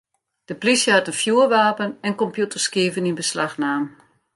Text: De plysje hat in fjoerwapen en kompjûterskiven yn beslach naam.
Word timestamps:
De 0.49 0.55
plysje 0.55 0.91
hat 0.91 1.07
in 1.09 1.13
fjoerwapen 1.19 1.89
en 2.07 2.15
kompjûterskiven 2.19 3.07
yn 3.09 3.19
beslach 3.21 3.55
naam. 3.63 3.83